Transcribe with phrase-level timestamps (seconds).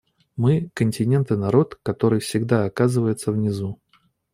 [0.35, 3.79] Мы— континент и народ, который всегда оказывается внизу.